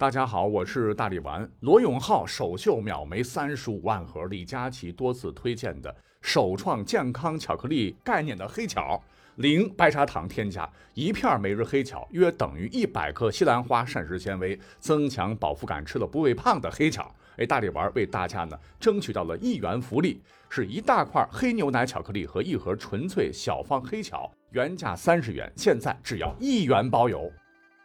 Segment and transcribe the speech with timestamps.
[0.00, 1.46] 大家好，我是大力丸。
[1.60, 8.98] 罗永浩首秀秒没三十五万盒，李佳琦多次推荐的首创健康巧克力概念的黑巧，
[9.36, 17.14] 零白砂糖添加，一片每日黑巧约等于一百克西兰花膳食纤维，增强饱腹感，吃了不会胖的黑巧。
[17.36, 27.30] 哎，大力丸为大家呢争取到了一元福利，是一大块黑牛奶巧克力和一盒纯粹小方黑巧，原价三十元，现在只要一元包邮。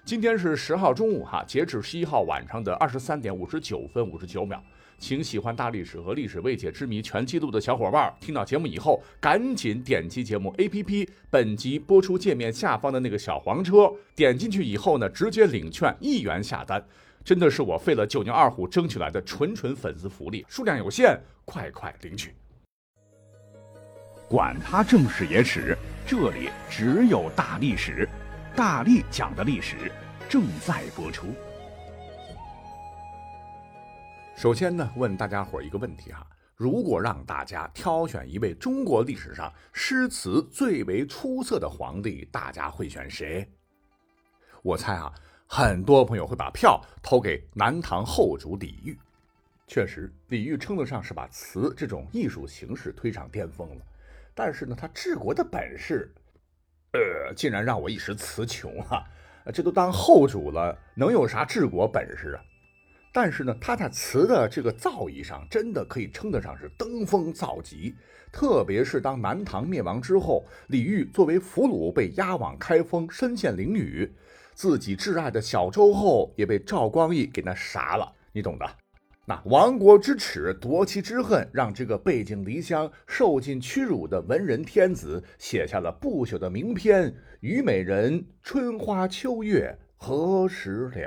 [0.05, 4.61] 今天是十号中午哈，截止十一号晚上的二十三点五十九分五十九秒，
[4.99, 16.85] 请喜欢大历史和历史未解之谜全记录的小伙伴儿听到节目以后，赶紧点击节目 APP 本集播出界面下方的那个小黄车，点进去以后呢，直接领券一元下单，
[17.23, 22.31] 真的是我费了九牛二虎争取来的纯纯粉丝福利，数量有限，快快领取。
[24.29, 28.07] 管他正史野史，这里只有大历史。
[28.55, 29.91] 大力讲的历史
[30.29, 31.27] 正在播出。
[34.33, 43.45] 首先呢，问大家伙一个问题哈：如果让大家挑选一位中国历史上诗词最为出色的皇帝，大家会选谁？
[44.63, 45.13] 我猜啊，
[45.47, 48.97] 很多朋友会把票投给南唐后主李煜。
[49.67, 53.85] 确实，李煜称得上是把词这种艺术形式推上巅峰了。
[54.33, 56.09] 但是呢，他治国的本事。
[56.95, 59.03] 呃，竟然让我一时词穷啊！
[59.53, 62.41] 这都当后主了，能有啥治国本事啊？
[63.11, 67.95] 但是呢，他在词的这个造诣上，真的可以称得上是登峰造极。
[68.31, 74.09] 特别是当南唐灭亡之后，李煜作为俘虏被押往开封，身陷囹圄，
[74.53, 78.65] 自己挚爱的小周后也被赵光义给那杀了，你懂的。
[79.27, 90.99] 那亡国之耻，夺妻之恨，让这个背井离乡、受尽屈辱的文人天子写下了不朽的名篇《虞美人·春花秋月何时了》。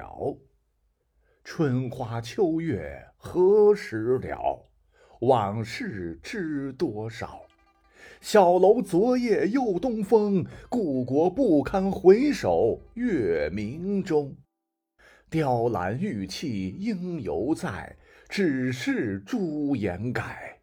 [1.45, 4.65] 春花秋月何时了？
[5.21, 7.43] 往事知多少？
[8.21, 14.37] 小楼昨夜又东风，故国不堪回首月明中。
[15.31, 17.97] 雕栏玉砌应犹在。
[18.29, 20.61] 只是朱颜改，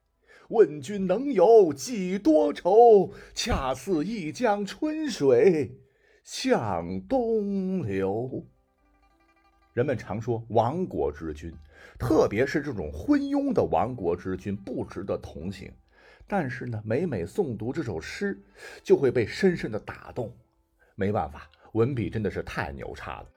[0.50, 3.12] 问君能有几多愁？
[3.34, 5.76] 恰似一江春水
[6.24, 8.46] 向东流。
[9.74, 11.52] 人们常说亡国之君，
[11.98, 15.74] 特别是这种昏庸的亡国之君，不值得同情。
[16.28, 18.40] 但是呢，每每诵读这首诗，
[18.84, 20.32] 就会被深深的打动。
[20.94, 23.28] 没办法，文笔真的是太牛叉了。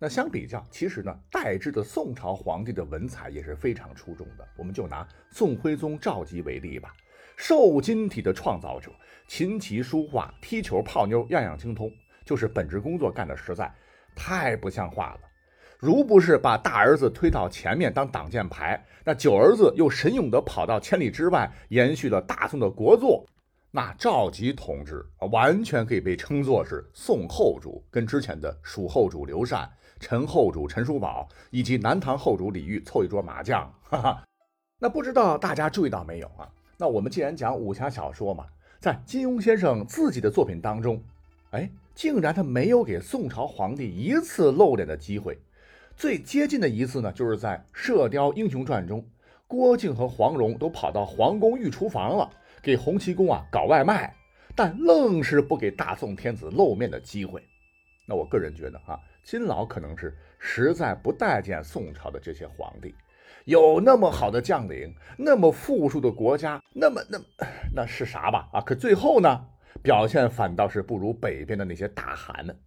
[0.00, 4.46] 那相比较，其实呢，代之的宋朝皇帝的文采也是非常出众的。
[4.56, 6.94] 我们就拿宋徽宗赵佶为例吧，
[7.36, 8.92] 瘦金体的创造者，
[9.26, 11.90] 琴棋书画、踢球、泡妞，样样精通，
[12.24, 13.68] 就是本职工作干的实在
[14.14, 15.20] 太不像话了。
[15.80, 23.24] 如不是把大儿子推到前面当挡箭牌，那九儿子又神勇地跑到千里之外，延续了大宋的国祚，
[23.72, 29.68] 那赵佶同志，完全可以被称作是宋后主，跟之前的蜀后主刘禅。
[30.00, 34.24] 陈后主陈叔宝以及南唐后主李煜凑一桌麻将，哈哈。
[34.80, 36.48] 那不知道大家注意到没有啊？
[36.76, 38.46] 那我们既然讲武侠小说嘛，
[38.78, 41.02] 在金庸先生自己的作品当中，
[41.50, 45.36] 哎，竟然他没有给宋朝皇帝一次露脸的机会。
[45.96, 49.04] 最接近的一次呢，就是在《射雕英雄传》中，
[49.48, 52.30] 郭靖和黄蓉都跑到皇宫御厨房了，
[52.62, 54.14] 给洪七公啊搞外卖，
[54.54, 57.42] 但愣是不给大宋天子露面的机会。
[58.06, 58.96] 那我个人觉得啊。
[59.30, 62.94] 金老可能是实在不待见宋朝的这些皇帝，
[63.44, 67.18] 有那么好的将领，那么富庶的国家，那么那
[67.74, 68.48] 那是啥吧？
[68.54, 69.44] 啊，可最后呢，
[69.82, 72.58] 表现反倒是不如北边的那些大汗们。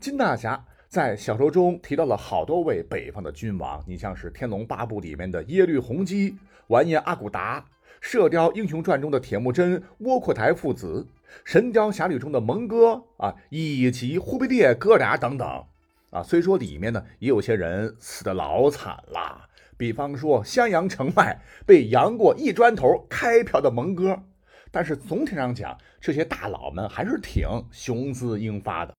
[0.00, 6.38] 金大侠在小说中提到了好多位北方的君王，你像是《天龙八部》里面的耶律洪基、
[6.68, 7.60] 完颜阿骨达，
[8.00, 11.06] 《射雕英雄传》中的铁木真、窝阔台父子，
[11.44, 15.66] 《神雕侠侣》中的蒙哥啊，以及忽必烈哥俩等等。
[16.12, 19.48] 啊，虽说里面呢也有些人死的老惨了，
[19.78, 24.22] 比方说襄阳城外被杨过一砖头开瓢的蒙哥，
[24.70, 28.94] 但是总体上讲，这些大佬们还是挺雄姿英发的。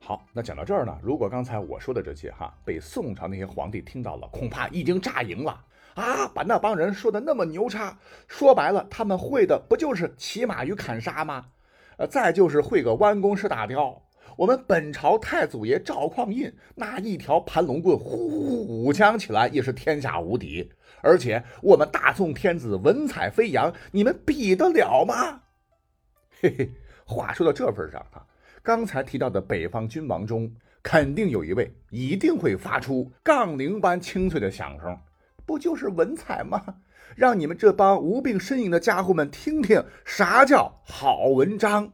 [0.00, 5.62] 好，那讲到这儿呢，如果刚才我说的这些哈被宋朝那些皇帝听到了，恐怕已经炸营了
[5.92, 6.26] 啊！
[6.28, 11.48] 把那帮人说的那么牛叉，说白了，他们会的不就是骑马与砍杀吗？
[11.98, 14.00] 呃，再就是会个弯弓射大雕。
[14.38, 20.70] 我们本朝太祖爷赵匡胤那一条盘龙棍，呼呼舞枪起来也是天下无敌。
[21.02, 25.40] 而且我们大宋天子文采飞扬，你们比得了吗？
[26.40, 26.70] 嘿嘿，
[27.04, 28.22] 话说到这份上啊，
[28.62, 30.48] 刚才提到的北方君王中，
[30.84, 34.96] 肯定有一位一定会发出杠铃般清脆的响声，
[35.44, 36.76] 不就是文采吗？
[37.16, 41.92] 让你们这帮无病呻吟的家伙们听听啥叫好文章。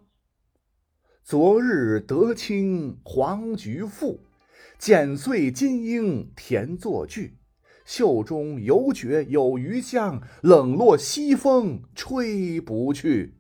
[1.25, 4.21] 昨日得清黄菊赋，
[4.79, 7.39] 剪碎金英填作句。
[7.87, 13.39] 袖中犹觉有余香，冷落西风吹不去。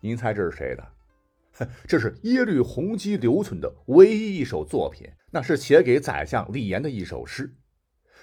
[0.00, 1.68] 您猜这是谁的？
[1.86, 7.54] 这是耶律洪基留存的唯一一首作品，那是写给宰相李严的一首诗。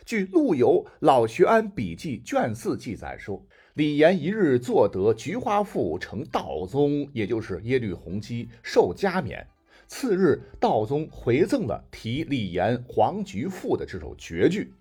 [0.05, 9.47] 据陆游《老学庵笔记》卷四记载说，李严一日作得《菊花赋》，成道宗，也就是耶律洪基受加冕。
[9.87, 14.71] 次日，道宗回赠了题李严《黄菊赋》的这首绝句。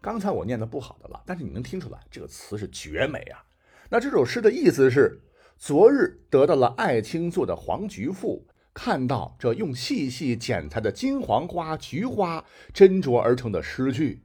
[0.00, 3.42] 刚才我念的不好的了，但是你能听出来，这个词是绝美啊。
[3.90, 5.18] 那这首诗的意思是：
[5.56, 14.22] 昨日得到了爱卿做的黄菊赋，看到这用细细剪裁的金黄花、菊花斟酌而成的诗句，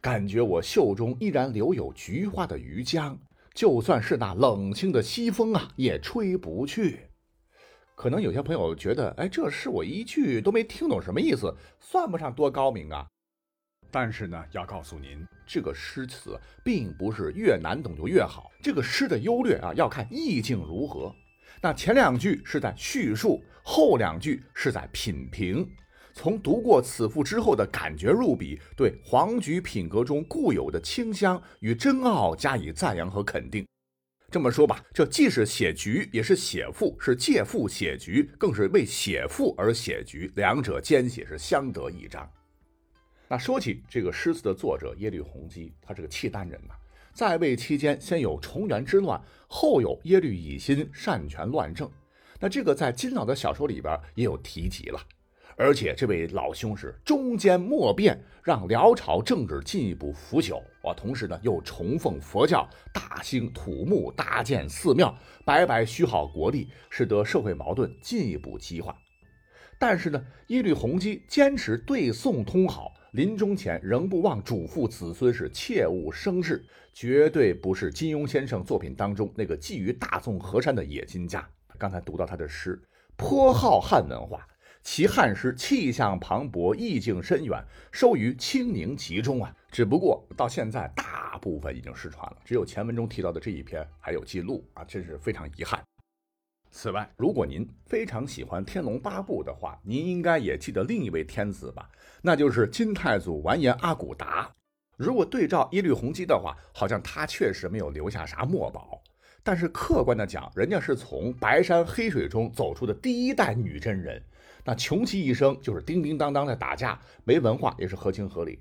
[0.00, 3.18] 感觉我袖中依然留有菊花的余香，
[3.56, 7.08] 就算是那冷清的西风啊，也吹不去。
[7.94, 13.08] 可能有些朋友觉得，哎，这诗我一句都没听懂什么意思，算不上多高明啊。
[13.90, 18.52] 但是呢，要告诉您，这个诗词并不是越难懂就越好。
[18.62, 21.10] 这个诗的优劣啊，要看意境如何。
[21.62, 25.66] 那前两句是在叙述，后两句是在品评。
[26.16, 33.66] 从读过此赋之后的感觉入笔，对黄菊品格中固有的清香与真奥加以赞扬和肯定。
[34.30, 42.26] 这么说吧，这既是写菊，也是写赋，是借赋写菊，更是为写赋而写菊，两者兼写是相得益彰。
[43.28, 46.72] 那说起这个诗词的作者耶律洪基，他是个契丹人呐。
[47.12, 51.90] 在位期间，先有重元之乱，后有耶律乙辛擅权乱政。
[52.40, 54.98] 那这个在金老的小说里边也有提及了。
[55.56, 60.92] 而且这位老兄是中间莫变，让辽朝政治进一步腐朽啊。
[60.94, 68.94] 同时呢，又崇奉佛教，大兴土木，搭建寺庙，白白虚耗国力，使得社会矛盾进一步激化。
[69.78, 72.92] 但是呢，耶律洪基坚持对宋通好。
[73.12, 76.62] 临终前仍不忘嘱咐子孙是切勿生事，
[76.92, 81.48] 绝对不是金庸先生作品当中那个觊觎大宋河山的野心家。
[81.78, 82.78] 刚才读到他的诗，
[83.16, 84.46] 颇好汉文化，
[84.86, 87.60] 其汉诗气象磅礴，意境深远，
[87.90, 89.52] 收于《清宁集》中啊。
[89.68, 95.82] 只不过到现在大部分已经失传了，只有前文中提到的这一篇还有记录啊，真是非常遗憾。
[96.70, 101.90] 此外，如果您非常喜欢《天龙八部》的话，您应该也记得另一位天子吧？
[102.22, 104.48] 那就是金太祖完颜阿骨达。
[104.96, 109.02] 如果对照耶律洪基的话，好像他确实没有留下啥墨宝。
[109.42, 114.20] 但是客观的讲，人家是从白山黑水中走出的第一代女真人，
[114.66, 118.60] 那穷其一生就是叮叮当当的打架，没文化也是合情合理。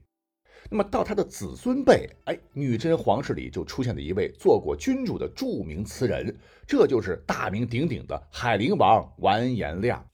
[0.70, 6.38] 那么到他的子孙辈，哎，女真皇室里就出现了一位做过君主的著名词人，
[6.68, 10.06] 这就是大名鼎鼎的海陵王完颜亮。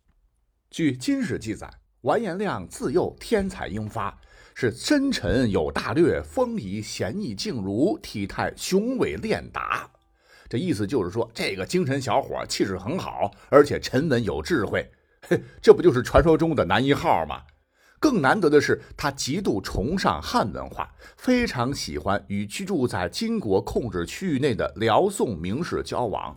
[0.69, 1.69] 据《金史》记载，
[2.01, 4.17] 完颜亮自幼天才英发，
[4.55, 9.91] 是深沉有大略，风仪贤义静如，体态雄伟练达。
[10.47, 14.89] 这意思就是说，这个精神小伙气质很好，而且沉稳有智慧。
[15.27, 17.43] 嘿， 这不就是传说中的男一号吗？
[17.99, 26.35] 更难得的是，他极度崇尚汉文化，非常喜欢与居住在金国控制区域内的辽宋名士交往。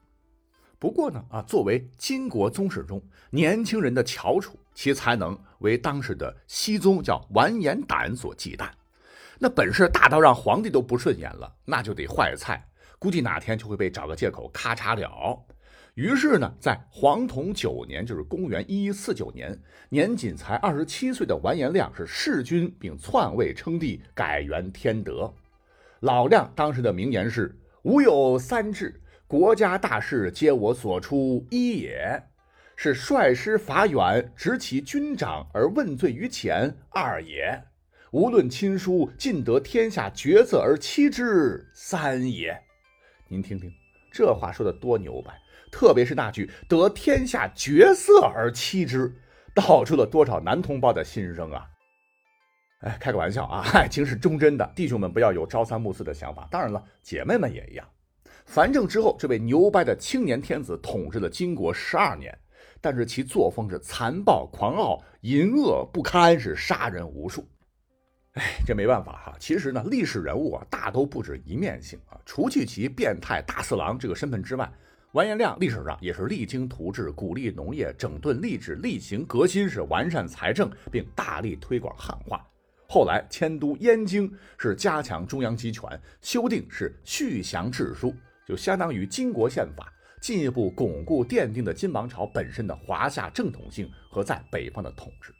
[0.78, 8.68] 不过呢，啊，作为金国宗室中年轻人的翘楚，其才能为当时的熹宗叫完颜亶所忌惮。
[9.38, 12.62] 那本事大到让皇帝都不顺眼了，那就得坏菜，
[12.98, 15.46] 估计哪天就会被找个借口咔嚓了。
[15.94, 19.56] 于是呢，在黄统九年，就是公元一一四九年，
[19.90, 25.32] 年仅才二十七岁的完颜亮是弑君，并篡位称帝，改元天德。
[26.00, 32.20] 老亮当时的名言是：“吾有三志，国家大事皆我所出一也；
[32.74, 37.56] 是率师伐远，执其军长而问罪于前二也；
[38.10, 42.60] 无论亲疏，尽得天下决策而欺之三也。”
[43.30, 43.70] 您听听，
[44.10, 45.32] 这话说的多牛掰！
[45.74, 49.12] 特别是那句“得天下绝色而妻之”，
[49.52, 51.66] 道出了多少男同胞的心声啊！
[52.82, 56.46] 哎，开个玩笑啊， 爱情是忠贞的，弟兄们不要有朝三暮四的想法。
[56.48, 57.84] 当然了，姐妹们也一样。
[58.46, 62.32] 藩政之后，这位牛掰的青年天子统治了金国十二年，
[62.80, 67.44] 但是其作风是残暴狂傲、淫恶不堪，是杀人无数。
[68.34, 69.36] 哎，这没办法哈。
[69.40, 72.16] 其实呢，历史人物啊，大都不止一面性啊。
[72.24, 74.70] 除去其变态大四郎这个身份之外，
[75.14, 82.44] 完颜亮历史上也是励精图治，鼓励农业，整顿吏治，厉行革新，是完善财政，并大力推广汉化。
[82.88, 84.28] 后来迁都燕京，
[84.58, 85.88] 是加强中央集权，
[86.20, 88.12] 修订是续降制书，
[88.44, 89.86] 就相当于金国宪法，
[90.20, 95.32] 进一步巩固奠定的金王朝本身的华夏正统性和在北方的统治。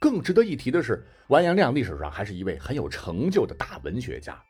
[0.00, 4.42] 更值得一提的是，完颜亮历史上还是一位很有成就的大文学家。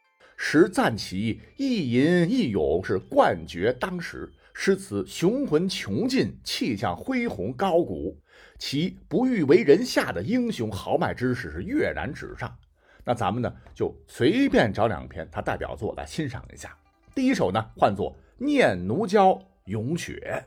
[0.42, 8.18] 时赞其一吟一咏是冠绝当时，诗词雄浑穷尽，气象恢宏高古，
[8.58, 12.56] 其不欲为人下的英雄豪迈之士是跃然纸上。
[13.04, 16.74] 那咱们呢就随便找两篇他代表作来欣赏一下。
[17.14, 19.32] 第一首呢唤作《念奴娇·
[19.66, 20.42] 咏雪》：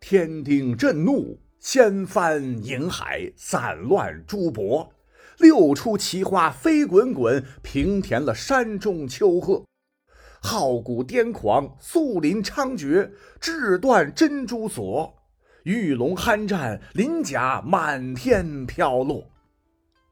[0.00, 4.88] 天丁震怒，掀翻银海，散乱珠帛。
[5.38, 9.64] 六出奇花飞滚滚，平填了山中秋壑；
[10.42, 15.14] 好古癫狂，肃林猖獗，志断珍珠锁。
[15.62, 19.30] 玉龙酣战，鳞甲满天飘落。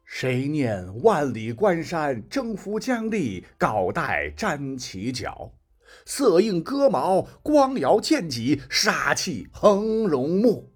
[0.04, 5.52] 谁念万里关山，征服疆地，镐带沾旗角。
[6.04, 10.75] 色映戈矛，光摇剑戟，杀气横戎目。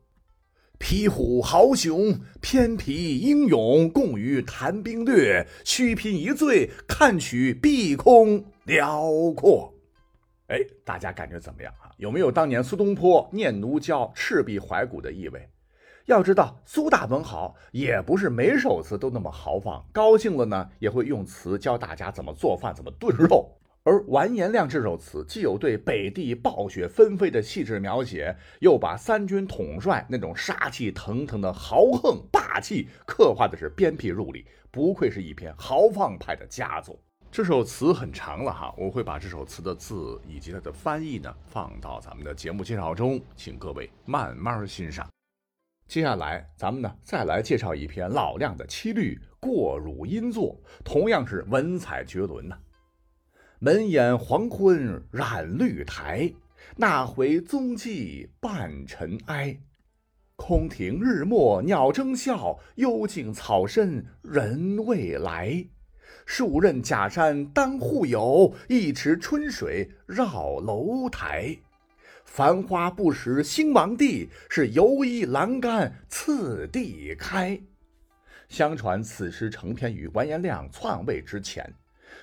[0.81, 5.47] 匹虎豪雄，偏皮英勇，共与谈兵略。
[5.63, 9.73] 须凭一醉，看取碧空辽阔。
[10.49, 11.93] 哎，大家感觉怎么样啊？
[11.99, 15.49] 有没有当年苏东坡念奴娇、赤壁怀古的意味？
[16.07, 23.49] 要知道，苏大文豪也不是每首词都那么豪放，高兴了呢，也会用词教大家怎么做饭、怎么炖肉。
[23.83, 37.01] 而完颜亮这首词既有对北地暴雪纷飞的细致描写，又把三军统帅那种杀气腾腾的豪横霸气刻画的是鞭辟入里，不愧是一篇豪放派的佳作。
[37.33, 45.09] 这首词很长了哈，我会把这首词的字以及它的翻译呢放到咱们的节目介绍中，请各位慢慢欣赏。
[45.89, 52.59] 接下来咱们呢再来介绍一篇老亮的七律《过汝阴作》，同样是文采绝伦呐。
[53.63, 56.33] 门掩黄昏染绿苔，
[56.77, 59.55] 那回踪迹半尘埃。
[60.35, 65.63] 空庭日没鸟争笑，幽静草深人未来。
[66.25, 71.55] 数仞假山当户有，一池春水绕楼台。
[72.25, 77.61] 繁花不识兴亡地，是游衣栏杆次第开。
[78.49, 81.71] 相传此诗成篇于完颜亮篡位之前。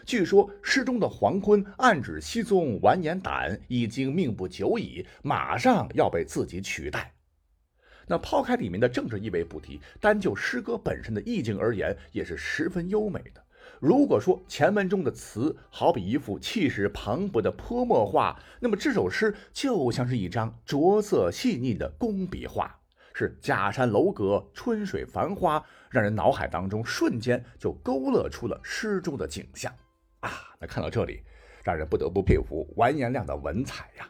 [0.05, 7.13] 据说诗中的黄昏暗指西宗完颜亶已经命不久矣，马上要被自己取代。
[8.07, 13.43] 那抛开里面的政治意味不提，单就诗歌本身的意境而言，也是十分优美的。
[13.81, 22.76] 如果说前文中的词好比一幅气势磅礴的泼墨画，那么这首诗就像是一张着色细腻的工笔画，
[23.19, 29.73] 是假山楼阁、春水繁花，让人脑海当中瞬间就勾勒出了诗中的景象。
[30.19, 31.23] 啊，那看到这里，
[31.63, 34.07] 让人不得不佩服完颜亮的文采呀。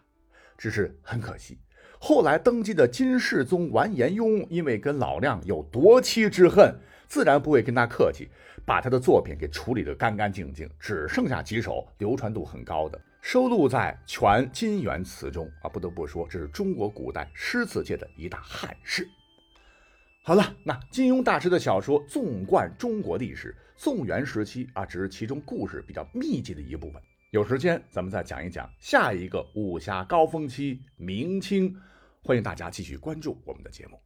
[0.58, 1.58] 只是很可惜，
[2.02, 8.28] 后来登基的金世宗完颜雍，因为跟老亮有夺妻之恨，自然不会跟他客气，
[8.66, 15.68] 把他的作品给处理得干干净净，只剩下几首流传度很高的，收录在《全金元词》中啊。
[15.68, 19.06] 不得不说，这是中国古代诗词界的一大憾事。
[20.24, 27.02] 好了，那金庸大师的小说纵贯中国历史，宋元时期啊，只是其中故事比较密集的一部分。
[27.32, 31.76] 有时间咱们再讲一讲下一个武侠高峰期——明清。
[32.24, 34.00] 欢迎大家继续关注我们的节目。